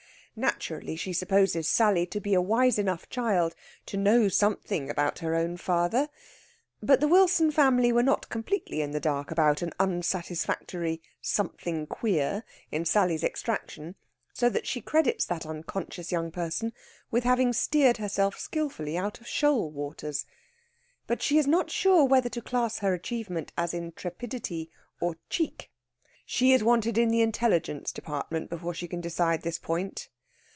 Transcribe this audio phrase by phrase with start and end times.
[0.33, 3.53] Naturally she supposes Sally to be a wise enough child
[3.85, 6.07] to know something about her own father.
[6.81, 12.45] But the Wilson family were not completely in the dark about an unsatisfactory "something queer"
[12.71, 13.95] in Sally's extraction;
[14.33, 16.71] so that she credits that unconscious young person
[17.11, 20.25] with having steered herself skilfully out of shoal waters;
[21.07, 24.71] but she is not sure whether to class her achievement as intrepidity
[25.01, 25.71] or cheek.
[26.25, 30.07] She is wanted in the intelligence department before she can decide this point.